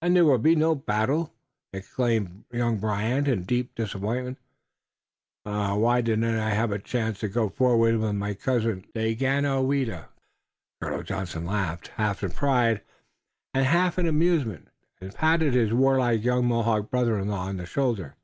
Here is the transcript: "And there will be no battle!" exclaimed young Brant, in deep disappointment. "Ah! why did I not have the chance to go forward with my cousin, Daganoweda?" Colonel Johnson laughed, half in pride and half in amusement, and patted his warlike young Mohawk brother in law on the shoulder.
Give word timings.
"And 0.00 0.16
there 0.16 0.24
will 0.24 0.38
be 0.40 0.56
no 0.56 0.74
battle!" 0.74 1.32
exclaimed 1.72 2.42
young 2.50 2.78
Brant, 2.78 3.28
in 3.28 3.44
deep 3.44 3.76
disappointment. 3.76 4.40
"Ah! 5.46 5.76
why 5.76 6.00
did 6.00 6.24
I 6.24 6.32
not 6.32 6.52
have 6.52 6.70
the 6.70 6.80
chance 6.80 7.20
to 7.20 7.28
go 7.28 7.48
forward 7.48 7.98
with 7.98 8.14
my 8.16 8.34
cousin, 8.34 8.84
Daganoweda?" 8.92 10.08
Colonel 10.80 11.04
Johnson 11.04 11.46
laughed, 11.46 11.92
half 11.94 12.24
in 12.24 12.32
pride 12.32 12.80
and 13.54 13.64
half 13.64 14.00
in 14.00 14.08
amusement, 14.08 14.66
and 15.00 15.14
patted 15.14 15.54
his 15.54 15.72
warlike 15.72 16.24
young 16.24 16.44
Mohawk 16.44 16.90
brother 16.90 17.16
in 17.20 17.28
law 17.28 17.44
on 17.46 17.58
the 17.58 17.64
shoulder. 17.66 18.16